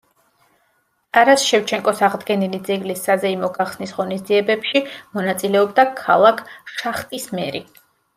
ტარას 1.15 1.41
შევჩენკოს 1.49 1.99
აღდგენილი 2.07 2.59
ძეგლის 2.69 3.03
საზეიმო 3.09 3.49
გახსნის 3.57 3.93
ღონისძიებებში 3.97 4.81
მონაწილეობდა 5.19 5.85
ქალაქ 6.01 6.43
შახტის 6.79 7.29
მერი. 7.41 7.63